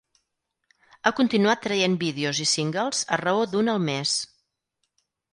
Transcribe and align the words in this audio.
Ha 1.03 1.09
continuat 1.17 1.59
traient 1.65 1.97
vídeos 2.03 2.39
i 2.45 2.47
singles 2.51 3.01
a 3.17 3.19
raó 3.23 3.43
d'un 3.51 3.69
al 3.75 3.83
mes. 3.85 4.15